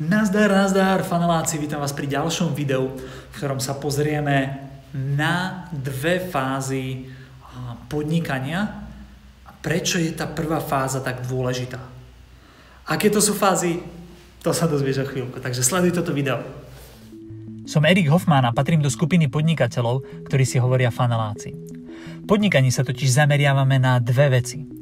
[0.00, 4.56] Nazdar, nazdar, faneláci, vítam vás pri ďalšom videu, v ktorom sa pozrieme
[4.96, 7.12] na dve fázy
[7.92, 8.88] podnikania
[9.44, 11.76] a prečo je tá prvá fáza tak dôležitá.
[12.88, 13.84] Aké to sú fázy,
[14.40, 16.40] to sa dozvieš o chvíľku, takže sleduj toto video.
[17.68, 21.52] Som Erik Hoffman a patrím do skupiny podnikateľov, ktorí si hovoria faneláci.
[21.52, 24.81] V podnikaní sa totiž zameriavame na dve veci.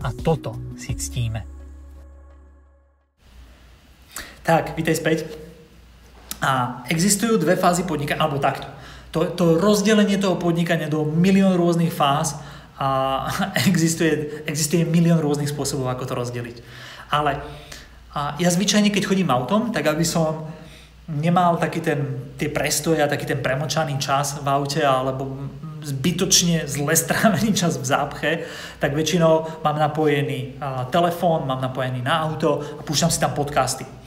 [0.00, 1.44] a toto si ctíme.
[4.40, 5.18] Tak, vítaj späť.
[6.40, 8.66] A existujú dve fázy podnikania, alebo takto.
[9.12, 12.40] To, to rozdelenie toho podnikania do milión rôznych fáz
[12.80, 13.28] a
[13.70, 16.56] existuje, existuje milión rôznych spôsobov, ako to rozdeliť.
[17.12, 17.38] Ale
[18.10, 20.50] a ja zvyčajne, keď chodím autom, tak aby som
[21.06, 25.30] nemal taký ten, tie prestoje a taký ten premočaný čas v aute alebo
[25.82, 28.30] zbytočne zle strávený čas v zápche,
[28.78, 30.60] tak väčšinou mám napojený
[30.92, 34.00] telefón, mám napojený na auto a púšťam si tam podcasty.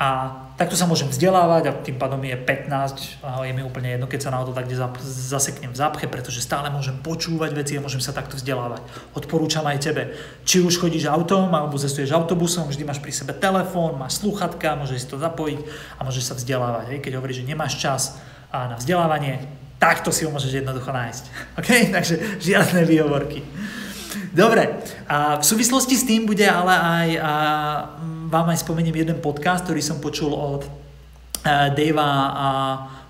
[0.00, 4.08] A takto sa môžem vzdelávať a tým pádom je 15 a je mi úplne jedno,
[4.08, 4.64] keď sa na auto tak
[5.04, 8.80] zaseknem v zápche, pretože stále môžem počúvať veci a môžem sa takto vzdelávať.
[9.12, 10.16] Odporúčam aj tebe.
[10.48, 15.04] Či už chodíš autom alebo cestuješ autobusom, vždy máš pri sebe telefón, máš sluchatka, môžeš
[15.04, 16.96] si to zapojiť a môžeš sa vzdelávať.
[16.96, 16.98] Hej?
[17.04, 18.16] Keď hovoríš, že nemáš čas
[18.48, 21.24] na vzdelávanie, Takto si ho môžeš jednoducho nájsť.
[21.64, 21.70] OK?
[21.88, 23.40] Takže žiadne výhovorky.
[24.30, 24.78] Dobre,
[25.10, 27.32] a v súvislosti s tým bude ale aj, a
[28.30, 30.62] vám aj spomeniem jeden podcast, ktorý som počul od
[31.42, 32.10] Davea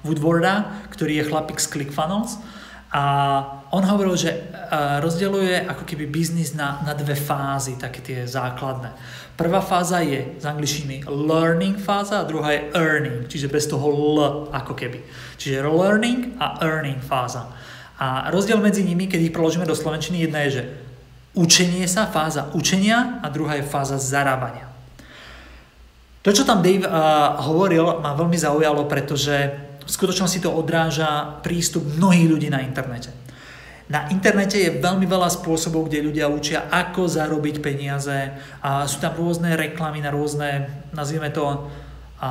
[0.00, 2.40] Woodwarda, ktorý je chlapík z ClickFunnels.
[2.90, 3.02] A
[3.70, 4.50] on hovoril, že
[4.98, 8.90] rozdeľuje ako keby biznis na, na dve fázy, také tie základné.
[9.38, 14.18] Prvá fáza je z angličtiny learning fáza a druhá je earning, čiže bez toho L
[14.50, 15.06] ako keby.
[15.38, 17.46] Čiže learning a earning fáza.
[18.00, 20.62] A rozdiel medzi nimi, keď ich preložíme do slovenčiny, jedna je, že
[21.38, 24.66] učenie sa, fáza učenia a druhá je fáza zarábania.
[26.26, 31.84] To, čo tam Dave uh, hovoril, ma veľmi zaujalo, pretože v skutočnosti to odráža prístup
[31.84, 33.12] mnohých ľudí na internete.
[33.90, 38.38] Na internete je veľmi veľa spôsobov, kde ľudia učia, ako zarobiť peniaze.
[38.62, 41.66] A sú tam rôzne reklamy na rôzne, nazvime to,
[42.22, 42.30] a,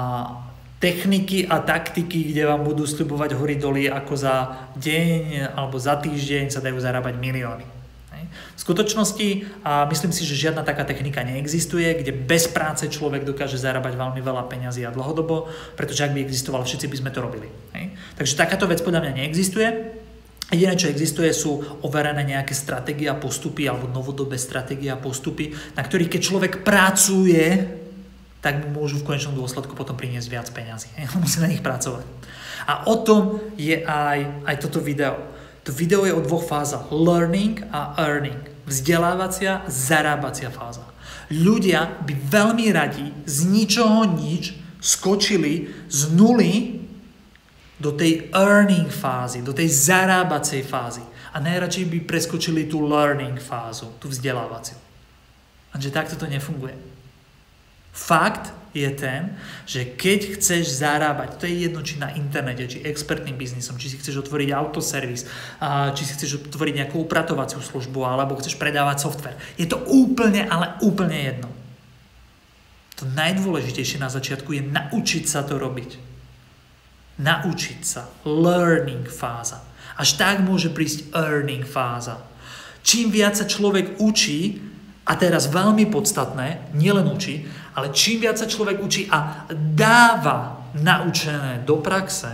[0.80, 4.36] techniky a taktiky, kde vám budú slibovať hory doly, ako za
[4.80, 7.79] deň alebo za týždeň sa dajú zarábať milióny.
[8.28, 9.28] V skutočnosti
[9.64, 14.22] a myslím si, že žiadna taká technika neexistuje, kde bez práce človek dokáže zarábať veľmi
[14.22, 15.50] veľa peňazí a dlhodobo,
[15.80, 17.48] pretože ak by existoval, všetci by sme to robili.
[18.20, 19.68] Takže takáto vec podľa mňa neexistuje.
[20.50, 25.86] Jediné, čo existuje, sú overené nejaké stratégie a postupy alebo novodobé stratégie a postupy, na
[25.86, 27.70] ktorých keď človek pracuje,
[28.42, 30.90] tak mu môžu v konečnom dôsledku potom priniesť viac peňazí.
[31.24, 32.06] Musí na nich pracovať.
[32.66, 35.39] A o tom je aj, aj toto video.
[35.64, 36.92] To video je o dvoch fázach.
[36.92, 38.40] Learning a earning.
[38.70, 40.86] Vzdelávacia, zarábacia fáza.
[41.30, 46.80] Ľudia by veľmi radi z ničoho nič skočili z nuly
[47.80, 51.04] do tej earning fázy, do tej zarábacej fázy.
[51.34, 54.78] A najradšej by preskočili tú learning fázu, tú vzdelávaciu.
[55.80, 56.76] že takto to nefunguje.
[57.94, 59.34] Fakt je ten,
[59.66, 63.98] že keď chceš zarábať, to je jedno či na internete, či expertným biznisom, či si
[63.98, 65.26] chceš otvoriť autoservis,
[65.98, 69.38] či si chceš otvoriť nejakú upratovaciu službu, alebo chceš predávať software.
[69.58, 71.50] Je to úplne, ale úplne jedno.
[73.02, 76.10] To najdôležitejšie na začiatku je naučiť sa to robiť
[77.20, 79.60] naučiť sa, learning fáza.
[80.00, 82.24] Až tak môže prísť earning fáza.
[82.80, 84.64] Čím viac sa človek učí,
[85.10, 87.44] a teraz veľmi podstatné, nielen učí,
[87.76, 92.30] ale čím viac sa človek učí a dáva naučené do praxe,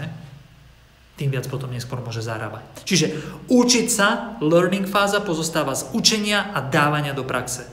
[1.15, 2.83] tým viac potom neskôr môže zarábať.
[2.83, 3.07] Čiže
[3.47, 7.63] učiť sa, learning fáza pozostáva z učenia a dávania do praxe.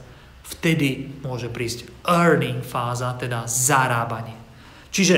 [0.46, 4.38] Vtedy môže prísť earning fáza, teda zarábanie.
[4.94, 5.16] Čiže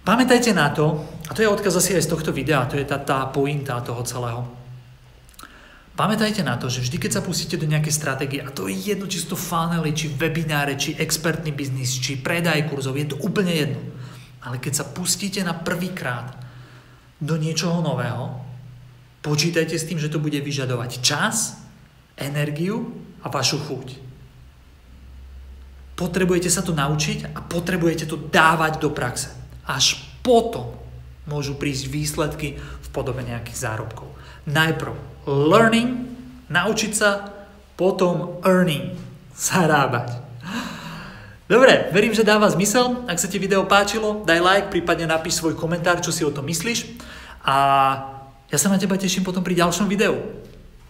[0.00, 2.96] Pamätajte na to, a to je odkaz asi aj z tohto videa, to je tá,
[2.96, 4.42] tá pointa toho celého.
[6.00, 9.04] Pamätajte na to, že vždy, keď sa pustíte do nejakej stratégie, a to je jedno,
[9.04, 13.52] či sú to funnely, či webináre, či expertný biznis, či predaj kurzov, je to úplne
[13.52, 13.84] jedno.
[14.40, 16.40] Ale keď sa pustíte na prvýkrát
[17.20, 18.32] do niečoho nového,
[19.20, 21.60] počítajte s tým, že to bude vyžadovať čas,
[22.16, 24.00] energiu a vašu chuť.
[26.00, 29.36] Potrebujete sa to naučiť a potrebujete to dávať do praxe.
[29.68, 30.80] Až potom
[31.28, 34.08] môžu prísť výsledky v podobe nejakých zárobkov.
[34.48, 36.10] Najprv learning,
[36.50, 37.30] naučiť sa,
[37.78, 38.98] potom earning,
[39.38, 40.18] zarábať.
[41.50, 43.06] Dobre, verím, že dáva zmysel.
[43.10, 46.46] Ak sa ti video páčilo, daj like, prípadne napíš svoj komentár, čo si o tom
[46.46, 46.94] myslíš.
[47.42, 47.56] A
[48.46, 50.14] ja sa na teba teším potom pri ďalšom videu.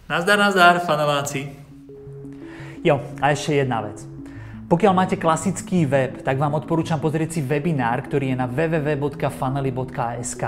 [0.05, 1.49] Nazdar, nazdar, faneláci.
[2.85, 4.10] Jo, a ešte jedna vec.
[4.71, 10.43] Pokiaľ máte klasický web, tak vám odporúčam pozrieť si webinár, ktorý je na www.funnely.sk.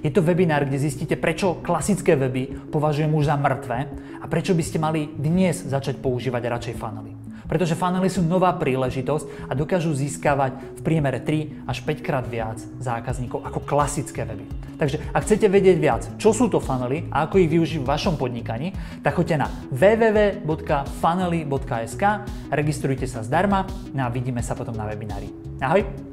[0.00, 3.92] Je to webinár, kde zistíte, prečo klasické weby považujem už za mŕtve
[4.24, 7.17] a prečo by ste mali dnes začať používať radšej funnely.
[7.48, 12.60] Pretože funnely sú nová príležitosť a dokážu získavať v priemere 3 až 5 krát viac
[12.78, 14.44] zákazníkov ako klasické weby.
[14.78, 18.16] Takže ak chcete vedieť viac, čo sú to funnely a ako ich využiť v vašom
[18.20, 18.72] podnikaní,
[19.02, 22.04] tak choďte na www.funnely.sk,
[22.52, 23.66] registrujte sa zdarma
[23.96, 25.32] no a vidíme sa potom na webinári.
[25.58, 26.07] Ahoj!